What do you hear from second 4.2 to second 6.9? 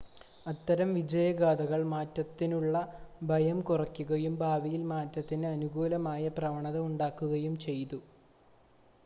ഭാവിയിൽ മാറ്റത്തിന് അനുകൂലമായ പ്രവണത